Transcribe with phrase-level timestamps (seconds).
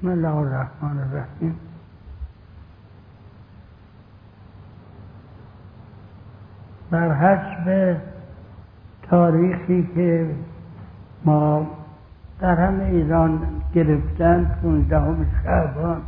[0.00, 1.56] بسم الله الرحمن الرحیم.
[6.90, 7.96] بر حسب
[9.02, 10.30] تاریخی که
[11.24, 11.66] ما
[12.40, 13.38] در همه ایران
[13.74, 16.02] گرفتن پونزدهم شعبان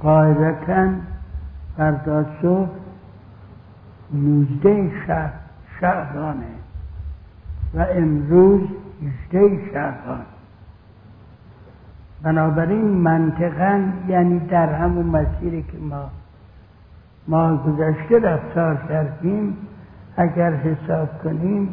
[0.00, 0.88] قاعدتا
[1.76, 2.70] فردا صبح
[4.12, 4.90] نوزده
[5.80, 6.46] شعبانه
[7.74, 8.60] و امروز
[9.02, 10.35] هجده شعبان.
[12.22, 16.10] بنابراین منطقا یعنی در همون مسیری که ما
[17.28, 19.56] ما گذشته رفتار کردیم
[20.16, 21.68] اگر حساب کنیم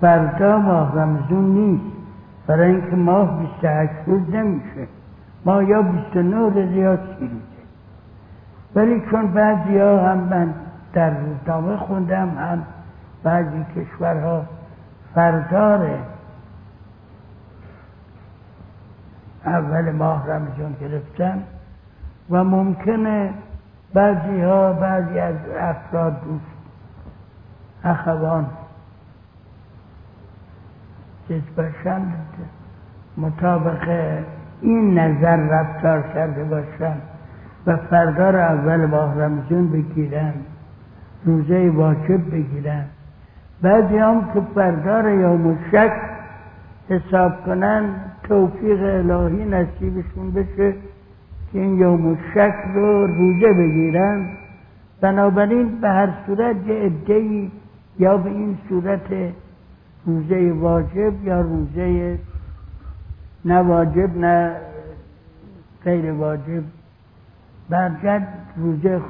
[0.00, 1.96] فردا ماه رمزون نیست.
[2.46, 4.86] برای اینکه ماه 28 روز نمیشه.
[5.44, 7.60] ما یا 29 روز یا 30 روزه
[8.74, 10.54] ولی چون بعضی ها هم من
[10.92, 12.62] در روزنامه خوندم هم
[13.22, 14.42] بعضی کشورها
[15.14, 15.90] فردار
[19.46, 21.42] اول ماه رمزون گرفتن
[22.30, 23.30] و ممکنه
[23.94, 26.44] بعضی ها بعضی از افراد دوست
[27.84, 28.46] اخوان
[31.56, 32.12] باشند
[33.16, 33.88] مطابق
[34.60, 37.02] این نظر رفتار کرده باشند
[37.66, 40.34] و فردا را اول ماه رمزون بگیرن
[41.24, 42.84] روزه واجب بگیرن.
[43.62, 45.92] بعضی هم که فردا یا مشک
[46.88, 47.84] حساب کنن
[48.30, 50.72] توفیق الهی نصیبشون بشه
[51.52, 54.26] که این یوم شک رو روزه بگیرن.
[55.00, 57.50] بنابراین به هر صورت یه عدهای
[57.98, 59.32] یا به این صورت
[60.06, 62.18] روزه واجب یا روزه
[63.44, 64.56] نه واجب نه
[65.84, 66.62] غیر واجب.
[67.68, 69.00] برگرد روزه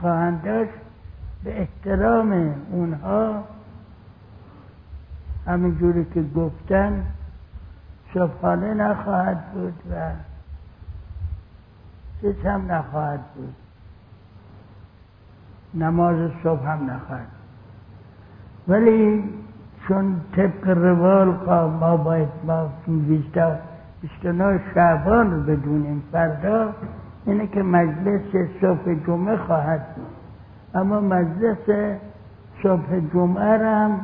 [0.00, 0.70] خواهند داشت.
[1.44, 3.44] به احترام اونها
[5.46, 7.04] همینجوری که گفتن
[8.14, 9.94] صبحانه نخواهد بود و
[12.20, 13.54] چیز هم نخواهد بود.
[15.74, 17.26] نماز صبح هم نخواهد
[18.68, 19.24] ولی
[19.88, 21.28] چون طبق روال
[21.66, 23.58] ما باید ما بیشتر
[24.74, 26.72] شعبان رو بدونیم فردا
[27.26, 28.22] اینه که مجلس
[28.60, 30.06] صبح جمعه خواهد بود.
[30.74, 31.96] اما مجلس
[32.62, 34.00] صبح جمعه هم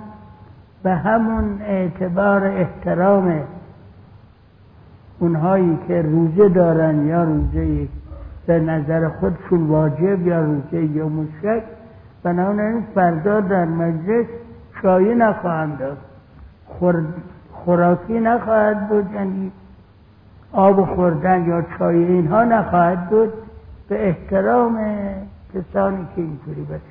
[0.83, 3.43] به همون اعتبار احترام
[5.21, 7.89] اونهایی که روزه دارن یا روزه
[8.47, 11.63] به نظر خودشون واجب یا روزه یا مشک
[12.23, 14.27] بنابراین فردا در مجلس
[14.83, 15.99] چایی نخواهند داد
[17.53, 19.53] خوراکی نخواهد بود یعنی
[20.53, 23.33] آب خوردن یا چای اینها نخواهد بود.
[23.89, 24.79] به احترام
[25.55, 26.83] کسانی که اینطوری باشه.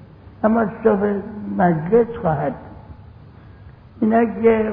[0.44, 1.14] اما صبح
[1.58, 2.54] مجلس خواهد
[4.02, 4.12] این
[4.44, 4.72] یه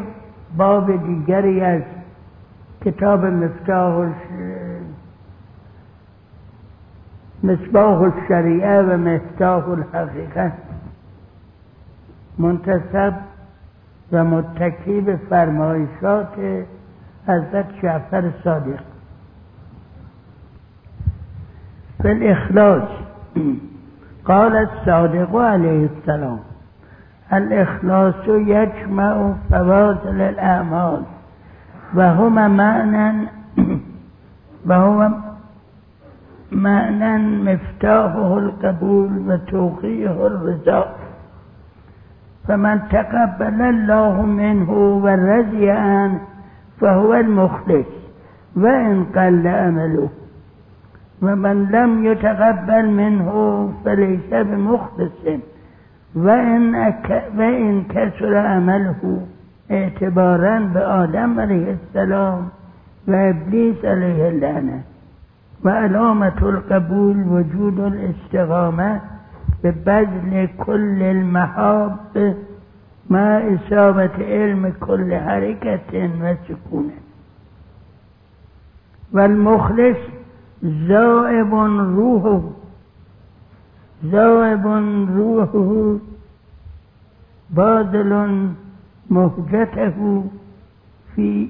[0.56, 1.82] باب دیگری از
[2.86, 4.08] کتاب مفتاح
[7.44, 10.52] مصباح الشریعه و مفتاح الحقیقه.
[12.38, 13.12] منتصب
[14.12, 16.34] و متکی به فرمایشات
[17.28, 18.80] حضرت جعفر صادق.
[22.04, 22.88] الاخلاص.
[24.24, 26.38] قال الصادق عليه السلام
[27.32, 31.02] الاخلاص يجمع فواصل الاعمال
[31.94, 33.28] وهما معنى
[34.68, 35.10] وهو
[36.52, 40.94] معنى مفتاحه القبول وتوقيه الرضا
[42.48, 44.70] فمن تقبل الله منه
[45.04, 46.20] ورضي عنه
[46.80, 47.86] فهو المخلص
[48.56, 50.08] وإن قل أمله
[51.22, 53.30] ومن لم يتقبل منه
[53.84, 55.40] فليس بمخلص وإن.
[57.36, 59.26] وإن كسر عمله
[59.70, 62.48] اعتبارا بآدم عليه السلام
[63.08, 64.82] وإبليس عليه اللعنة
[65.64, 69.00] وعلامة القبول وجود الاستقامة
[69.64, 71.96] ببذل كل المحاب
[73.10, 76.90] مع إصابة علم كل حركة وسكون
[79.12, 79.96] والمخلص
[80.62, 81.54] زائب
[81.98, 82.40] روحه.
[84.04, 84.66] زائب
[85.16, 85.96] روحه.
[87.50, 88.48] باذل
[89.10, 90.24] مهجته
[91.14, 91.48] في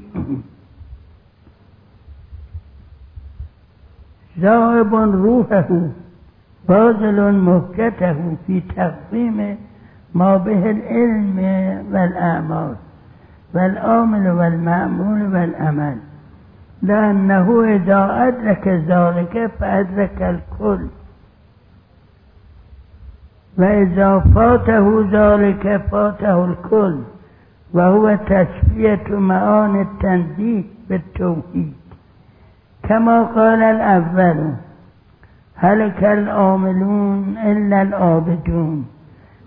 [4.39, 5.69] ذاهب روحه
[6.69, 9.59] باذل مهجته في تقديم
[10.15, 11.39] ما به العلم
[11.93, 12.77] والأعمال
[13.55, 15.99] والآمل والمعمول والأمل
[16.83, 20.87] لأنه إذا أدرك ذلك فأدرك الكل.
[23.59, 26.99] وإذا فاته ذلك فاته الكل.
[27.75, 31.73] وهو تسوية معاني التنزيه بالتوحيد
[32.83, 34.53] كما قال الأول
[35.57, 38.87] هلك العاملون إلا العابدون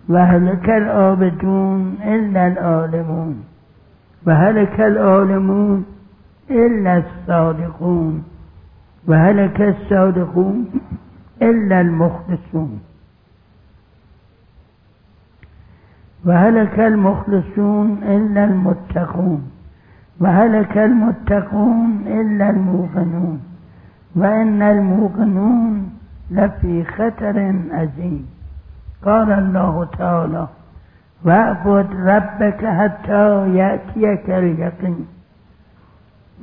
[0.09, 3.43] وهلك العابدون إلا العالمون
[4.27, 5.85] وهلك العالمون
[6.49, 8.23] إلا الصادقون
[9.07, 10.65] وهلك الصادقون
[11.41, 12.79] إلا المخلصون.
[16.25, 19.51] وهلك المخلصون إلا المتقون
[20.21, 23.39] وهلك المتقون إلا الموقنون
[24.15, 25.89] وإن الموقنون
[26.31, 28.25] لفي خطر عظيم.
[29.05, 30.47] قال الله تعالى
[31.25, 35.07] واعبد ربك حتى يأتيك اليقين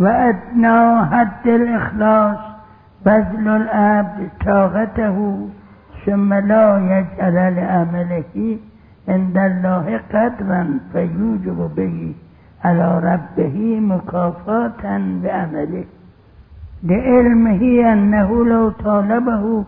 [0.00, 2.38] وأدنى حد الإخلاص
[3.06, 5.48] بذل العبد طاقته
[6.06, 8.58] ثم لا يجعل لعمله
[9.08, 12.14] عند الله قدرا فيوجب به
[12.64, 14.82] على ربه مكافاة
[15.22, 15.84] بعمله.
[16.84, 19.64] لعلمه أنه لو طالبه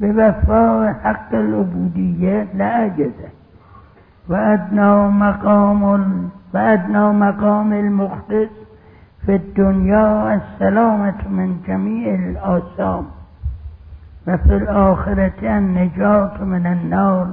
[0.00, 3.30] بوفاء حق العبودية لأجزه.
[4.28, 5.82] وأدنى مقام
[6.54, 8.50] وأدنى مقام المخلص
[9.26, 13.04] في الدنيا السلامة من جميع الآثام.
[14.28, 17.26] وفي الآخرة النجاة من النار.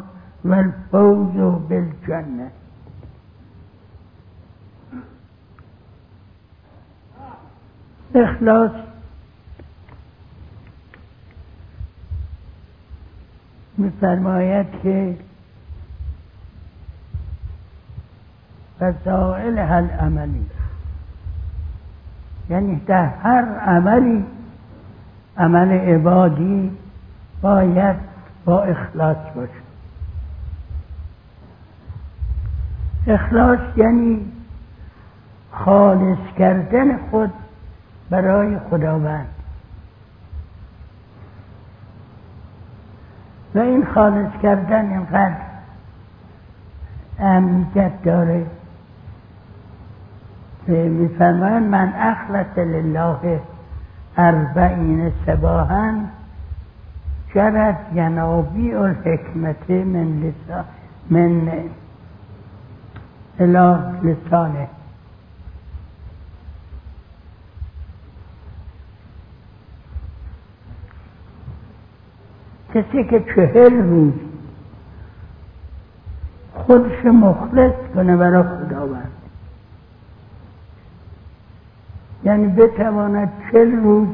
[0.45, 1.35] والفوز
[1.69, 2.51] بالجنة.
[8.15, 8.71] اخلاص.
[13.77, 15.17] میفرماید که
[18.79, 20.45] فضائل هل عملی.
[22.49, 24.25] یعنی در هر عملی
[25.37, 26.71] عمل عبادی
[27.41, 27.95] باید
[28.45, 29.66] با اخلاص باشه.
[33.07, 34.25] اخلاص یعنی
[35.51, 37.33] خالص کردن خود
[38.09, 39.27] برای خداوند.
[43.55, 45.35] و این خالص کردن اینقدر
[47.19, 48.45] اهمیت داره
[50.65, 53.41] که میفرمایند من اخلص لله
[54.17, 55.91] اربعین سباها
[57.35, 60.65] جرد ینابی الحکمت من لسان
[61.09, 61.49] من
[63.39, 64.67] اله لسانه.
[72.73, 74.13] کسی که چهل روز
[76.53, 79.11] خودش مخلص کنه برای خداوند.
[82.23, 84.07] یعنی بتواند چهل روز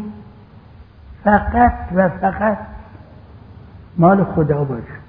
[1.24, 2.58] فقط و فقط
[3.98, 5.03] مال خدا باشه.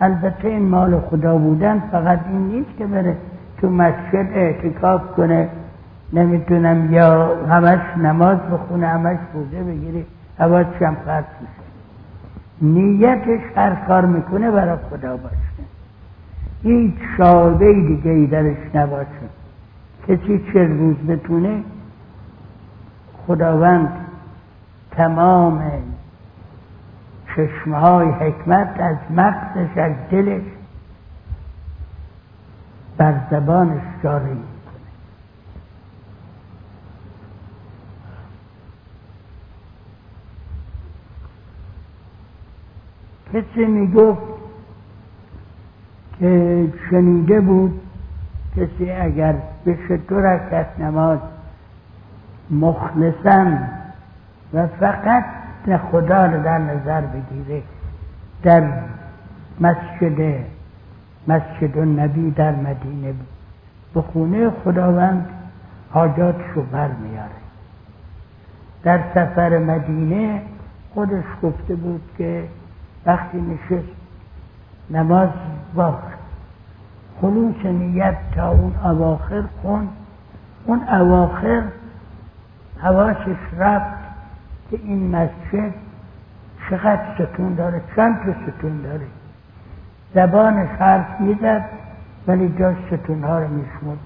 [0.00, 3.16] البته این مال خدا بودن فقط این نیست که بره
[3.60, 5.48] تو مسجد اعتکاف کنه.
[6.12, 10.06] نمی‌تونم یا همش نماز بخونه همش بوده بگیری
[10.38, 11.24] حواسش هم خرد
[12.62, 15.36] نیتش هر کار می‌کنه برای خدا باشه
[16.62, 19.26] هیچ شعبه دیگه ای درش نباشه.
[20.08, 21.62] کسی چه روز بتونه
[23.26, 23.88] خداوند
[24.90, 25.62] تمام
[27.46, 30.42] چشمه های حکمت از مغزش از دلش
[32.96, 34.36] بر زبانش جاری
[43.32, 44.22] کسی می‌گفت
[46.18, 47.80] که شنیده بود
[48.56, 51.18] کسی اگر به دو رکت نماز
[52.50, 53.68] مخلصن
[54.54, 57.62] و فقط خدا رو در نظر بگیره.
[58.42, 58.72] در
[59.60, 60.44] مسجد
[61.28, 63.14] مسجد نبی در مدینه
[63.94, 65.28] به خونه خداوند
[65.90, 67.40] حاجاتشو بر میاره.
[68.82, 70.42] در سفر مدینه
[70.94, 72.44] خودش گفته بود که
[73.06, 73.88] وقتی نشست
[74.90, 75.28] نماز
[75.74, 75.98] با
[77.20, 79.88] خلوص نیت تا اون اواخر کن
[80.64, 81.62] اون اواخر
[82.78, 83.99] حواسش رفت.
[84.70, 85.74] که این مسجد
[86.70, 89.06] چقدر ستون داره؟ چند تا ستون داره؟
[90.14, 91.64] زبانش حرف می‌زد
[92.26, 93.98] ولی جاش ستون ها رو میشمود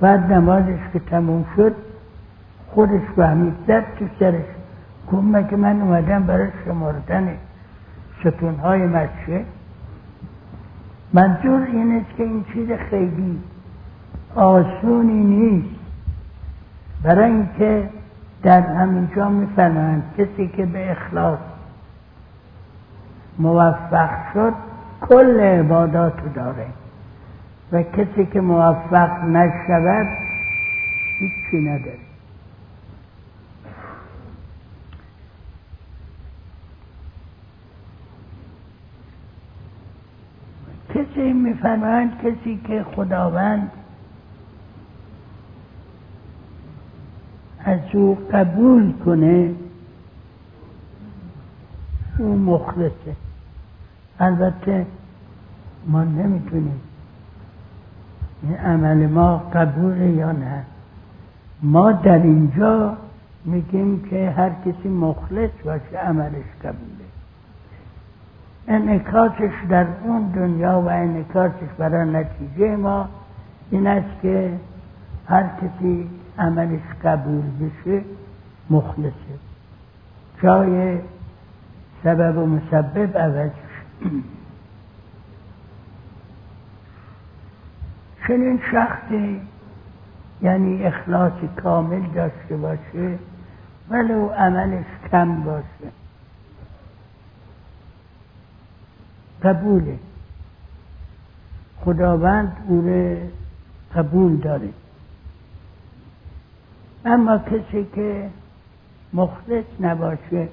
[0.00, 1.74] بعد نمازش که تموم شد
[2.70, 4.44] خودش فهمید زد تو سرش.
[5.12, 7.36] گفت که من اومدم برای شماردن
[8.20, 9.44] ستون های مسجد؟
[11.12, 13.40] منظور این است که این چیز خیلی
[14.34, 15.74] آسونی نیست.
[17.02, 17.88] برای اینکه
[18.44, 21.38] در همینجا میفرمایند کسی که به اخلاص
[23.38, 24.52] موفق شد
[25.00, 26.66] کل عبادات رو داره.
[27.72, 30.06] و کسی که موفق نشود
[31.18, 31.98] هیچی نداره.
[40.94, 43.70] کسی میفرمایند کسی که خداوند
[47.74, 49.50] از او قبول کنه
[52.18, 53.16] او مخلصه.
[54.20, 54.86] البته
[55.86, 56.80] ما نمی‌تونیم
[58.42, 60.64] این عمل ما قبول یا نه.
[61.62, 62.96] ما در اینجا
[63.44, 67.04] میگیم که هر کسی مخلص باشه عملش قبوله.
[68.68, 73.08] انعکاسش در اون دنیا و انعکاسش برای نتیجه ما
[73.70, 74.52] این است که
[75.28, 78.04] هر کسی عملش قبول بشه
[78.70, 79.34] مخلصه.
[80.42, 80.98] جای
[82.04, 83.50] سبب و مسبب عوض
[88.28, 89.40] چنین شخصی
[90.42, 93.18] یعنی اخلاص کامل داشته باشه
[93.90, 95.92] ولو عملش کم باشه.
[99.42, 99.98] قبوله.
[101.84, 102.90] خداوند او
[103.94, 104.68] قبول داره.
[107.04, 108.30] اما کسی که
[109.12, 110.48] مخلص نباشه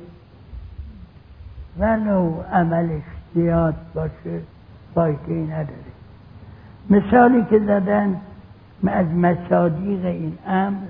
[1.80, 3.04] ولو عملش
[3.34, 4.42] زیاد باشه
[4.96, 5.92] فایده نداره.
[6.90, 8.22] مثالی که زدن
[8.88, 10.88] از مصادیق این امر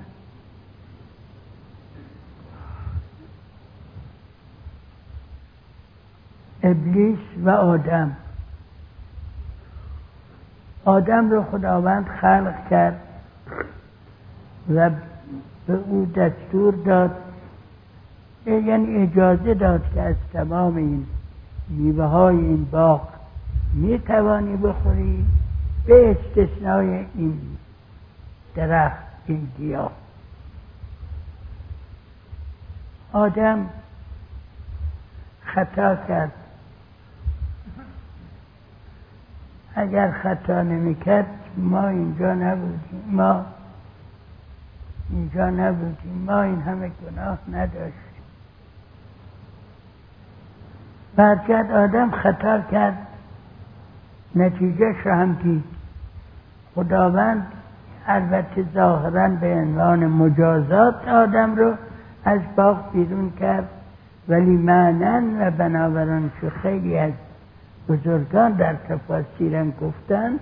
[6.62, 8.16] ابلیس و آدم.
[10.84, 13.00] آدم رو خداوند خلق کرد
[14.74, 14.90] و
[15.72, 17.10] به او دستور داد.
[18.46, 21.06] یعنی اجازه داد که از تمام این
[21.68, 23.08] میوه های این باغ
[23.74, 25.24] می توانی بخوری
[25.86, 27.40] به استثنای این
[28.54, 29.92] درخت این گیاه.
[33.12, 33.66] آدم
[35.44, 36.32] خطا کرد.
[39.74, 41.26] اگر خطا نمی‌کرد
[41.56, 43.04] ما اینجا نبودیم.
[43.10, 43.44] ما
[45.12, 48.22] اینجا نبودیم ما این همه گناه نداشتیم.
[51.16, 53.06] برکت آدم خطا کرد.
[54.36, 55.64] نتیجه هم دید.
[56.74, 57.46] خداوند
[58.06, 61.74] البته ظاهرا به عنوان مجازات آدم رو
[62.24, 63.68] از باغ بیرون کرد
[64.28, 67.12] ولی معنن و بنابران که خیلی از
[67.88, 70.32] بزرگان در تفاسیرم گفتن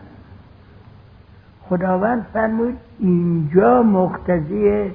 [1.71, 4.91] خداوند فرمود اینجا مقتضی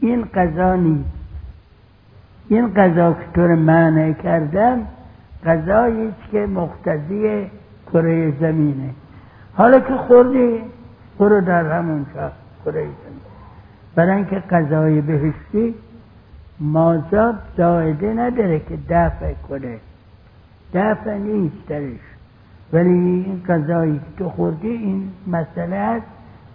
[0.00, 1.10] این قضا نیست.
[2.48, 4.86] این قضا که طور معنی کردم
[5.44, 7.46] قضایی که مقتضی
[7.92, 8.90] کره زمینه.
[9.54, 10.62] حالا که خوردی
[11.18, 12.06] برو در همون
[12.64, 13.20] کره زمین
[13.94, 15.74] برای اینکه قضای بهشتی
[16.60, 19.78] مازاد زایده نداره که دفع کنه.
[20.74, 22.09] دفع نیست درش.
[22.72, 26.06] ولی این قضایی که تو خوردی این مسئله است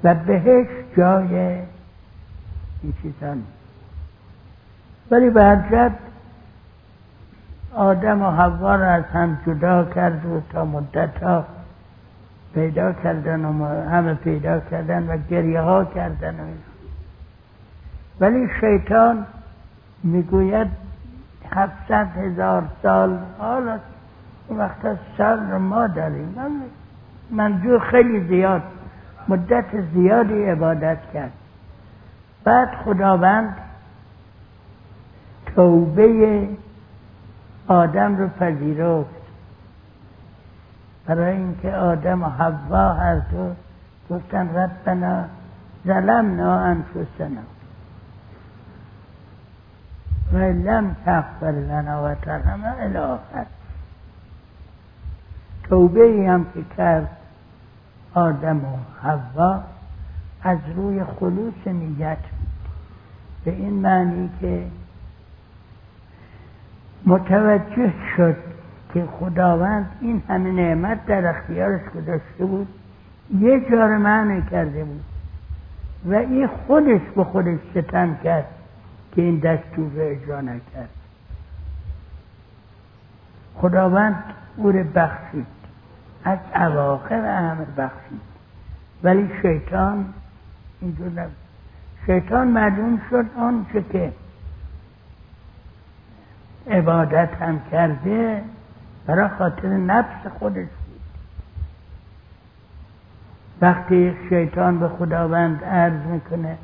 [0.03, 0.67] و بهش
[0.97, 1.35] جای
[2.83, 3.43] این چیزان
[5.11, 5.91] ولی به
[7.75, 11.45] آدم و حوا را از هم جدا کرد و تا مدت ها
[12.53, 16.35] پیدا کردن و همه پیدا کردن و گریه ها کردن
[18.19, 19.25] ولی شیطان
[20.03, 20.67] می‌گوید
[21.51, 23.79] هفتصد هزار سال حالا
[24.49, 26.35] این وقت سال رو ما داریم.
[27.31, 28.61] منجور خیلی زیاد
[29.27, 31.31] مدت زیادی عبادت کرد.
[32.43, 33.57] بعد خداوند
[35.55, 36.47] توبه
[37.67, 39.15] آدم رو پذیرفت.
[41.05, 43.53] برای اینکه آدم و حوا هر دو
[44.09, 45.25] گفتن ربنا
[45.87, 47.41] ظلمنا انفسنا
[50.33, 53.45] و لم تغفر لنا و ترحمنا الاخر
[55.69, 57.17] توبه ای هم که کرد
[58.13, 59.63] آدم و حوا
[60.43, 62.17] از روی خلوص نیت
[63.45, 64.65] به این معنی که
[67.05, 68.35] متوجه شد
[68.93, 72.67] که خداوند این همه نعمت در اختیارش گذاشته بود
[73.39, 75.03] یه جار معنی کرده بود
[76.05, 78.45] و این خودش به خودش ستم کرد
[79.15, 80.89] که این دستور رو اجرا نکرد.
[83.55, 84.23] خداوند
[84.57, 85.45] او رو بخشید.
[86.25, 88.21] از اواخر امر بخشید.
[89.03, 90.05] ولی شیطان
[90.81, 91.27] اینجور
[92.05, 94.13] شیطان معلوم شد آنچه که
[96.69, 98.41] عبادت هم کرده
[99.07, 101.01] برای خاطر نفس خودش بود.
[103.61, 106.57] وقتی شیطان به خداوند عرض می‌کنه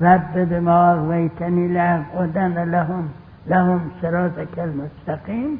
[0.00, 3.08] رب به ما ویتنی لهم
[3.46, 5.58] لهم سراتک المستقیم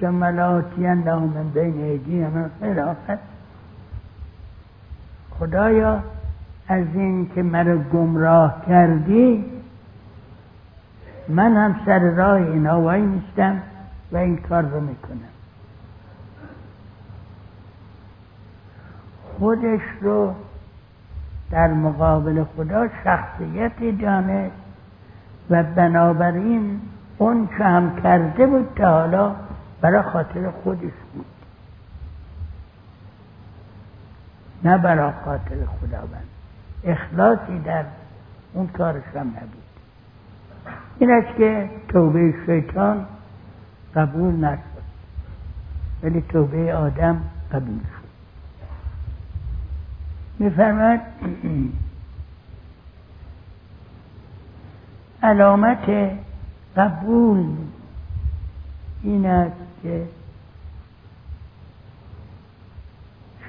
[0.00, 3.18] ثم لآتین من بین ایدیهم خلافت.
[5.38, 6.02] خدایا
[6.68, 9.44] از این که مرا گمراه کردی
[11.28, 13.62] من هم سر راه اینا وای نیستم
[14.12, 15.18] و این کار رو می‌کنم.
[19.38, 20.34] خودش رو
[21.50, 24.52] در مقابل خدا شخصیت دانست
[25.50, 26.80] و بنابراین
[27.18, 29.34] اون که هم کرده بود تا حالا
[29.80, 31.26] برای خاطر خودش بود.
[34.64, 36.28] نه برای خاطر خداوند.
[36.84, 37.84] اخلاصی در
[38.52, 39.62] اون کارش هم نبود.
[40.98, 43.06] این است که توبه شیطان
[43.94, 44.58] قبول نشد.
[46.02, 48.08] ولی توبه آدم قبول شد.
[50.38, 51.00] میفرماد
[55.22, 56.10] علامت
[56.76, 57.46] قبول
[59.02, 60.06] این است که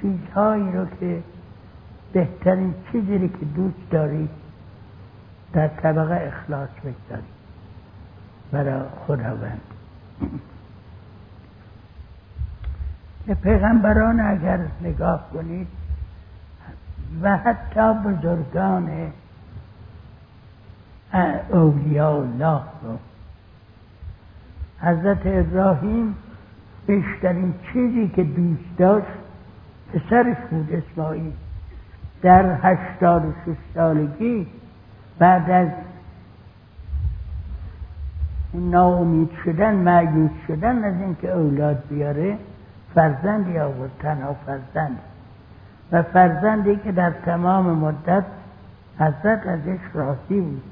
[0.00, 1.22] چیزهایی رو که
[2.12, 4.28] بهترین چیزی رو که دوست داری
[5.52, 7.22] در طبقه اخلاص بگذاری
[8.52, 9.60] برای خداوند.
[13.26, 15.68] که پیغمبران اگر نگاه کنید
[17.22, 19.12] و حتی بزرگان
[21.52, 22.98] اولیاء الله رو
[24.82, 26.14] حضرت ابراهیم
[26.86, 29.06] بیشترین چیزی که دوست داشت
[29.92, 31.32] پسرش بود اسماعیل.
[32.22, 34.46] در هشتاد و شش سالگی
[35.18, 35.68] بعد از
[38.54, 42.38] ناامید شدن معیوز شدن از اینکه اولاد بیاره
[42.94, 44.98] فرزندی آورد تنها فرزند.
[45.92, 48.24] و فرزندی که در تمام مدت
[48.98, 50.62] حضرت ازش راضی بود.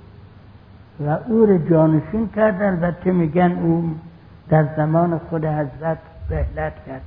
[1.01, 3.95] و او رو جانشین کرد البته میگن او
[4.49, 5.99] در زمان خود حضرت
[6.31, 7.03] رحلت کرد.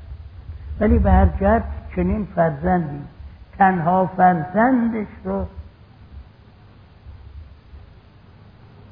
[0.80, 1.63] ولی به هر جهت
[1.95, 3.01] چنین فرزندی
[3.58, 5.45] تنها فرزندش رو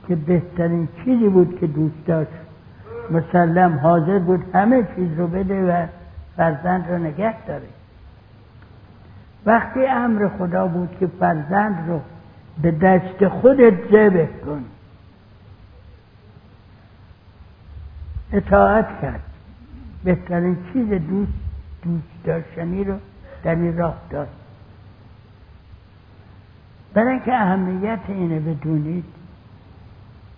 [0.07, 2.31] که بهترین چیزی بود که دوست داشت
[3.11, 5.85] مسلم حاضر بود همه چیز رو بده و
[6.37, 7.67] فرزند رو نگه داره.
[9.45, 11.99] وقتی امر خدا بود که فرزند رو
[12.61, 14.65] به دست خودت ذبح کن.
[18.33, 19.21] اطاعت کرد.
[20.03, 21.31] بهترین چیز دوست
[21.83, 22.95] دوست داشتنی رو
[23.43, 24.27] در این راه داد.
[26.93, 29.05] برای اینکه اهمیت اینه بدونید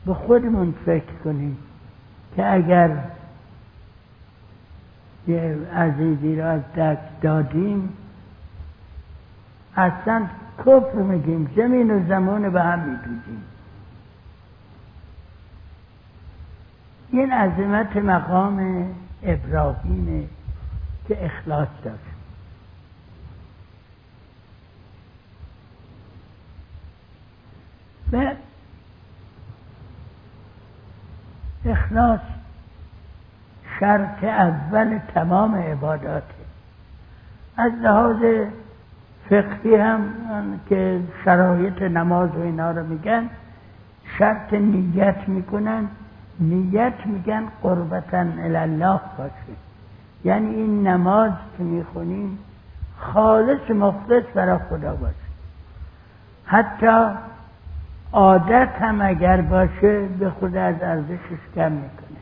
[0.06, 1.58] به خودمون فکر کنید
[2.36, 2.98] که اگر
[5.28, 7.90] یه عزیزی رو از دست دادیم
[9.76, 10.28] اصلا
[10.60, 13.44] کفر میگیم زمین و زمان به هم میدوزیم.
[17.12, 18.86] این عظمت مقام
[19.24, 20.28] ابراهیمه
[21.08, 22.00] که اخلاص داشت.
[28.12, 28.32] و
[31.66, 32.20] اخلاص
[33.80, 36.34] شرط اول تمام عباداته.
[37.58, 38.48] از لحاظ
[39.30, 40.04] فقهی هم
[40.70, 43.30] که شرایط نماز و اینا رو میگن
[44.18, 45.88] شرط نیت می‌کنن.
[46.42, 49.34] نیت میگن قربتا الله باشه.
[50.24, 52.40] یعنی این نماز که می‌خونیم
[52.98, 55.16] خالص مخلص برای خدا باشه.
[56.46, 57.06] حتی
[58.14, 62.20] عادت هم اگر باشه به خود از ارزشش کم می‌کنه.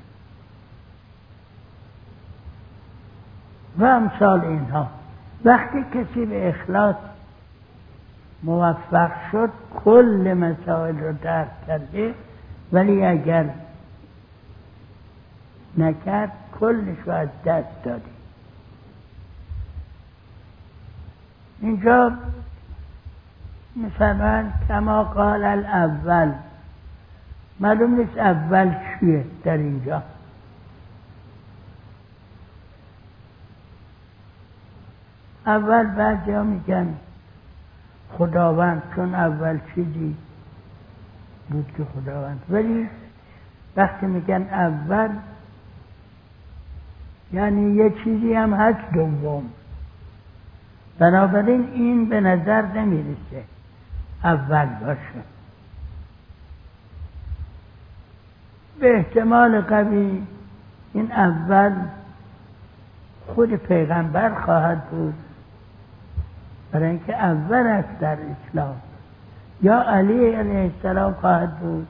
[3.78, 4.88] و امثال اینها.
[5.46, 6.96] وقتی کسی به اخلاص
[8.44, 9.50] موفق شد
[9.86, 12.14] کل مسائل رو درک کرده
[12.72, 13.46] ولی اگر
[15.78, 18.02] نکرد کلش رو از دست داده.
[21.62, 22.12] اینجا
[23.76, 26.32] مثلا کما قال الاول.
[27.60, 30.04] معلوم نیست اول چیه در اینجا.
[35.46, 36.96] اول بعد ها میگن
[38.18, 40.16] خداوند چون اول چیزی
[41.50, 42.42] بود که خداوند.
[42.50, 42.90] ولی
[43.76, 45.10] وقتی میگن اول
[47.34, 49.44] یعنی یه چیزی هم هست دوم.
[51.00, 53.44] بنابراین این به نظر نمی‌رسه
[54.24, 55.24] اول باشه.
[58.80, 60.22] به احتمال قوی
[60.94, 61.72] این اول
[63.28, 65.14] خود پیغمبر خواهد بود.
[66.72, 68.76] برای اینکه اول است در اسلام.
[69.62, 71.88] یا علی علیه السلام خواهد بود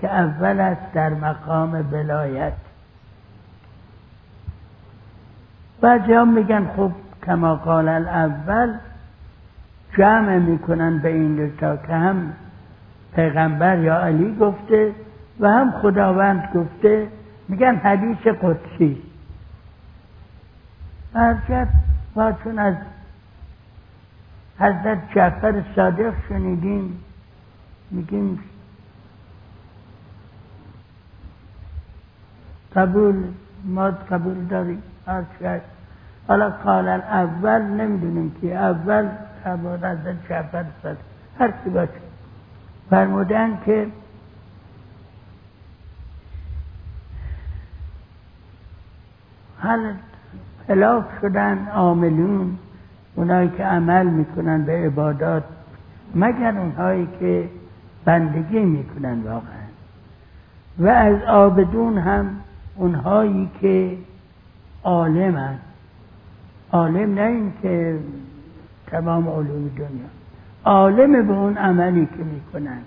[0.00, 2.52] که اول است در مقام بلایت
[5.80, 6.92] بعضی هم میگن خب
[7.26, 8.74] کما قال الاول
[9.98, 12.32] جمع می‌کنن به این دوتا که هم
[13.14, 14.94] پیغمبر یا علی گفته
[15.40, 17.08] و هم خداوند گفته
[17.48, 19.02] میگن حدیث قدسی.
[21.14, 21.68] هرچند
[22.16, 22.74] ما چون از
[24.58, 27.04] حضرت جعفر صادق شنیدیم
[27.90, 28.38] میگیم
[32.76, 33.24] قبول
[33.64, 34.82] ما قبول داریم.
[35.06, 35.60] هرچند
[36.28, 39.08] حالا قال اول نمی‌دونیم که اول
[39.82, 40.98] از جعفر صادق
[41.38, 41.92] هر کی باشه.
[42.90, 43.86] فرمودن که
[49.60, 49.92] هل
[50.68, 52.58] هلاک شدن عاملون
[53.14, 55.44] اونایی که عمل می‌کنن به عبادات
[56.14, 57.48] مگر اونهایی که
[58.04, 59.60] بندگی می‌کنن واقعا.
[60.78, 62.36] و از آبدون هم
[62.76, 63.96] اونهایی که
[64.84, 65.58] عالمن
[66.72, 67.98] عالم نه این که
[68.86, 70.08] تمام علوم دنیا.
[70.64, 72.78] عالم به اون عملی که می‌کنن.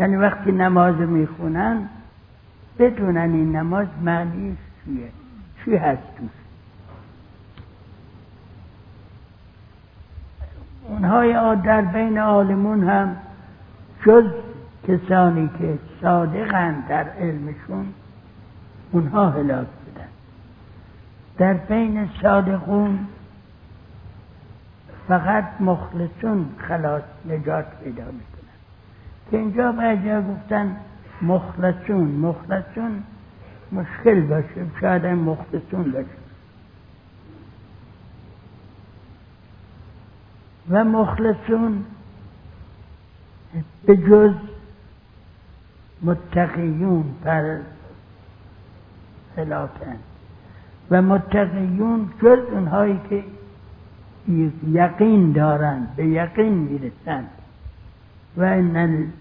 [0.00, 1.88] یعنی وقتی نماز می‌خونن
[2.78, 5.08] بدونن این نماز معنیش چیه؟
[5.64, 6.30] چی هست توش
[10.88, 13.16] اونهای در بین عالمون هم
[14.06, 14.24] جز
[14.88, 17.86] کسانی که صادقند در علمشون
[18.92, 19.66] اونها هلاک
[21.38, 22.98] در بین صادقون
[25.08, 28.38] فقط مخلصون خلاص نجات پیدا می‌کنن.
[29.30, 30.76] که اینجا بعضی گفتن
[31.22, 33.02] مخلصون مخلصون
[33.72, 36.06] مشکل باشه شاید مخلصون باشه.
[40.70, 41.84] و مخلصون
[43.86, 44.34] به جز
[46.02, 47.58] متقیون پر
[49.36, 49.96] خلافن.
[50.90, 53.24] و متقیون جز اونهایی که
[54.68, 57.28] یقین دارند به یقین می‌رسند.
[58.36, 59.12] و ان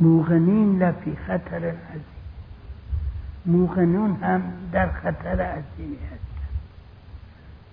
[0.00, 2.04] موغنین لفی خطر عظیم
[3.46, 6.58] موغنون هم در خطر عظیمی هستند.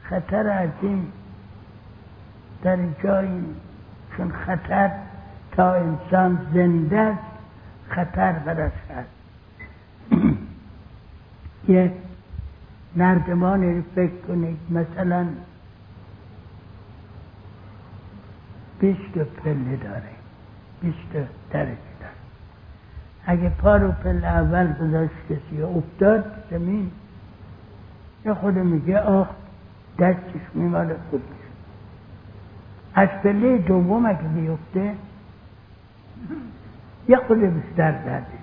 [0.03, 1.11] خطر عظیم
[2.63, 3.45] در جایی
[4.17, 4.91] چون خطر
[5.51, 7.17] تا انسان زنده
[7.89, 9.09] خطر برش هست.
[11.67, 11.91] یک
[12.95, 14.57] نردمانی رو فکر کنید.
[14.69, 15.27] مثلا
[18.79, 20.13] بیست پله داره.
[20.81, 21.13] بیست
[21.51, 22.13] درجه داره.
[23.25, 26.91] اگه پا رو پله اول گذاشت کسی افتاد زمین.
[28.25, 29.27] یا خود میگه آخ
[29.99, 31.23] دستش میماله خود
[32.95, 34.95] از پله دوم اگه بیفته
[37.07, 38.42] یه خود بیشتر دردش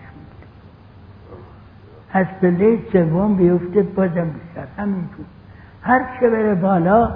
[2.13, 4.67] از پله سوم بیفته بازم بیشتر.
[4.79, 5.25] همینجور
[5.83, 7.11] هر چه بره بالا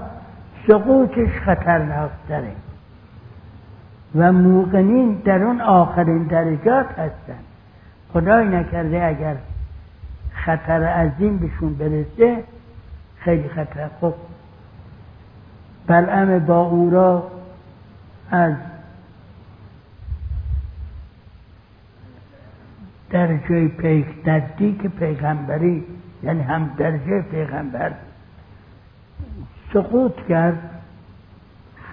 [0.68, 2.52] سقوطش خطرناکتره
[4.14, 7.38] و موقنین در اون آخرین درجات هستن.
[8.12, 9.36] خدای نکرده اگر
[10.34, 12.44] خطر عظیم بهشون برسه
[13.18, 13.88] خیلی خطر.
[14.00, 14.14] خوب
[15.86, 17.22] بلعم با او
[18.30, 18.52] از
[23.14, 25.84] درجه پیغ نزدیک پیغمبری
[26.22, 27.92] یعنی هم درجه پیغمبر
[29.72, 30.70] سقوط کرد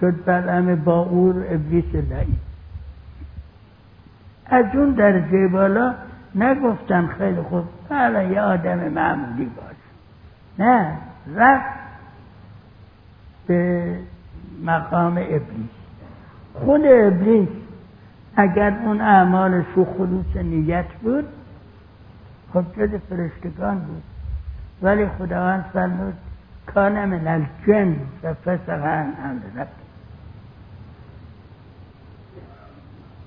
[0.00, 2.36] شد بلعم با اور ابلیس لعی.
[4.46, 5.94] از اون درجه بالا
[6.34, 9.76] نگفتن خیلی خوب حالا یه آدم معمولی باش.
[10.58, 10.92] نه
[11.36, 11.78] رفت
[13.46, 13.94] به
[14.64, 15.70] مقام ابلیس.
[16.54, 17.61] خود ابلیس
[18.36, 21.24] اگر اون اعمالش و خلوص نیت بود
[22.52, 24.02] خب جز فرشتگان بود.
[24.82, 26.14] ولی خداوند فرمود
[26.66, 29.66] کان من الجن و فسق عن امر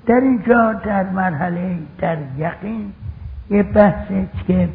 [0.06, 2.94] در اینجا در مرحله در یقین
[3.50, 4.08] یه بحث
[4.48, 4.70] که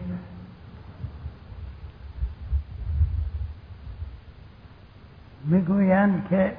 [5.45, 6.53] می‌گویند که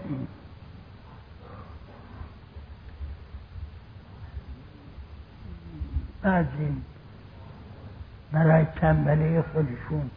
[6.21, 6.81] بعضی
[8.31, 10.09] برای تنبلی خودشون.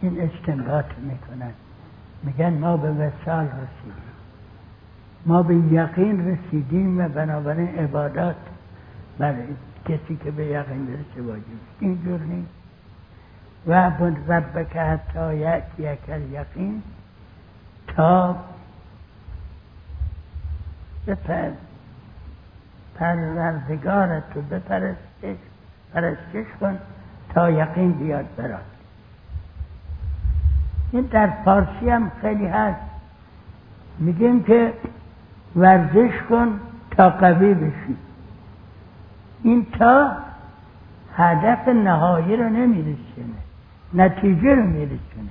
[0.00, 1.52] این استنباط می‌کنن.
[2.22, 4.14] میگن ما به وسال رسیدیم.
[5.26, 8.36] ما به یقین رسیدیم و بنابراین عبادات
[9.18, 9.46] برای
[9.84, 11.44] کسی که به یقین برسه واجب
[11.80, 12.48] اینجور نیست.
[13.66, 15.36] و بود ربک حتی
[15.78, 16.82] یکل یقین
[17.96, 18.36] تا
[21.06, 21.50] بپر
[22.98, 25.36] پروردگارت رو بپرستش
[25.94, 26.78] پرستش کن
[27.34, 28.60] تا یقین بیاد برات.
[30.92, 32.80] این در فارسی هم خیلی هست.
[33.98, 34.72] میگیم که
[35.56, 36.60] ورزش کن
[36.96, 37.96] تا قوی بشی.
[39.42, 40.12] این تا
[41.16, 43.34] هدف نهایی رو نمیرسونه
[43.94, 45.30] نتیجه رو میرسونه.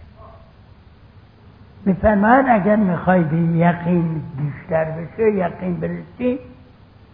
[1.86, 6.40] میفرماید اگر می‌خوای به یقین بیشتر بشه یقین برسی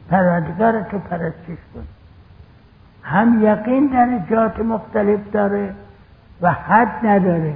[0.10, 1.88] پروردگار تو پرستش کن.
[3.04, 5.74] هم یقین در جات مختلف داره
[6.41, 7.56] و حد نداره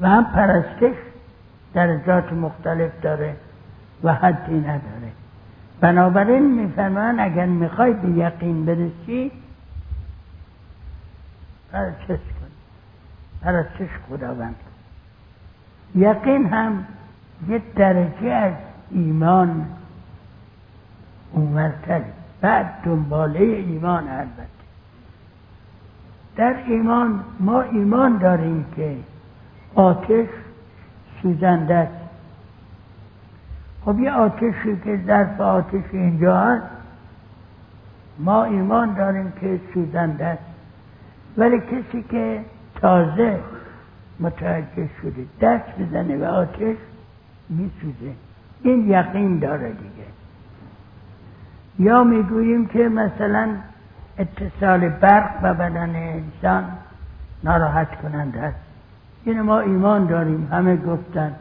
[0.00, 0.96] و هم پرستش
[1.74, 3.36] درجات مختلف داره
[4.02, 5.12] و حدی نداره.
[5.80, 9.32] بنابراین میفرمان اگر می‌خوای به یقین برسی
[11.72, 12.50] پرستش کن.
[13.42, 14.56] پرستش خداوند.
[15.94, 16.84] یقین هم
[17.48, 18.52] یه درجه از
[18.90, 19.66] ایمان
[21.32, 22.04] اونورتره
[22.40, 24.46] بعد دنباله ایمان البته.
[26.36, 28.96] در ایمان ما ایمان داریم که
[29.74, 30.28] آتش
[31.22, 32.06] سوزنده است.
[33.84, 36.66] خب یه آتشی که ظرف آتش اینجا هست
[38.18, 40.42] ما ایمان داریم که سوزنده است.
[41.36, 43.40] ولی کسی که تازه
[44.20, 46.76] متوجه شده دست بزنه و آتش
[47.48, 48.12] میسوزه.
[48.62, 50.06] این یقین داره دیگه.
[51.78, 53.48] یا می‌گوییم که مثلا
[54.18, 56.64] اتصال برق به بدن انسان
[57.44, 58.58] ناراحت کننده است.
[59.24, 61.32] این ما ایمان داریم همه گفتن.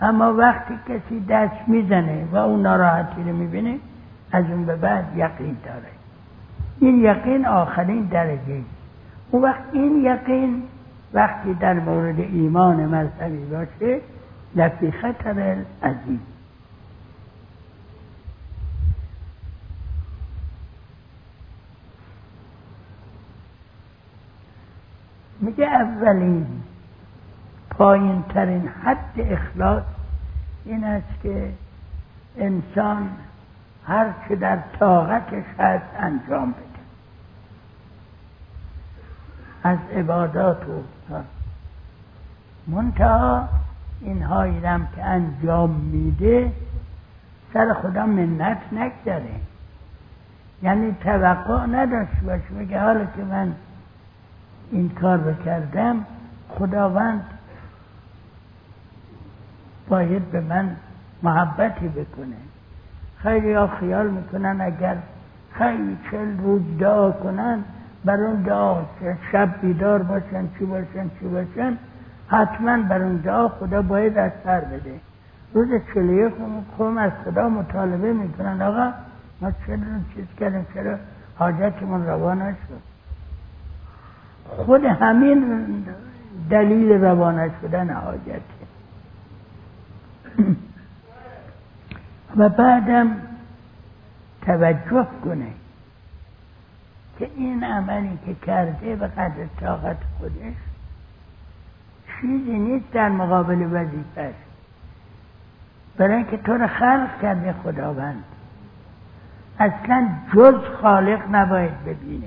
[0.00, 3.78] اما وقتی کسی دست می‌زنه و اون ناراحتی رو می‌بینه
[4.32, 5.88] از اون به بعد یقین داره.
[6.80, 8.60] این یقین آخرین درجه
[9.30, 10.62] اون وقت این یقین
[11.14, 14.00] وقتی در مورد ایمان مذهبی باشه
[14.56, 16.20] لفی خطر عظیم
[25.48, 26.46] میگه اولین
[27.70, 29.82] پایین ترین حد اخلاص
[30.64, 31.52] این است که
[32.38, 33.10] انسان
[33.86, 36.62] هر چه در طاقتش هست انجام بده.
[39.62, 40.62] از عبادات
[41.10, 41.14] و
[42.66, 43.48] منتها
[44.00, 46.52] اینهایی هم که انجام میده
[47.54, 49.40] سر خدا منت نگذاره
[50.62, 52.54] یعنی توقع نداشت باشه.
[52.58, 53.54] بگه حالا که من
[54.70, 56.04] این کار بکردم
[56.48, 57.22] خداوند
[59.88, 60.76] باید به من
[61.22, 62.36] محبتی بکنه.
[63.16, 64.96] خیلی ها خیال می‌کنن اگر
[65.52, 67.58] خیلی چل روز دعا کنن
[68.04, 68.82] بر اون دعا
[69.32, 71.78] شب بیدار باشن چی باشن چی باشن
[72.28, 75.00] حتما بر اون دعا خدا باید از سر بده.
[75.54, 76.32] روز چلیه
[76.78, 78.92] قوم از خدا مطالبه می‌کنن آقا
[79.40, 79.76] ما چرا
[80.14, 80.96] چیز کردیم چرا
[81.38, 82.87] حاجتمون روا نشد؟
[84.48, 85.84] خود همین
[86.50, 88.42] دلیل روانه شدن حاجته
[92.36, 93.16] و بعدم
[94.42, 95.50] توجه کنه
[97.18, 100.54] که این عملی که کرده به قدر طاقت خودش
[102.20, 104.34] چیزی نیست در مقابل وظیفش
[105.96, 108.24] برای اینکه تو رو خلق کرده خداوند.
[109.58, 112.26] اصلا جز خالق نباید ببینه.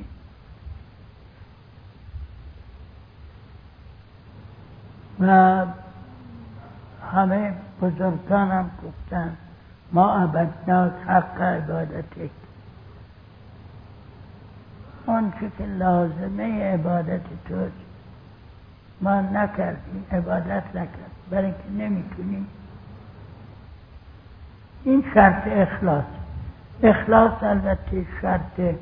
[5.22, 5.66] و
[7.12, 9.38] همه بزرگان هم گفتن
[9.92, 12.30] ما عبدناک حق عبادتک
[15.06, 17.72] اون که لازمه عبادت توست.
[19.02, 22.48] ما نکردیم عبادت نکرد برای اینکه نمی‌تونیم.
[24.84, 26.04] این شرط اخلاص.
[26.84, 28.76] اخلاص البته شرط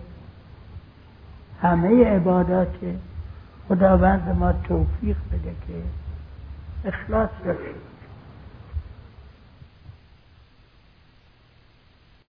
[1.61, 2.75] همه عبادات
[3.69, 5.73] خداوند ما توفیق بده که
[6.85, 7.88] إخلاص يكفي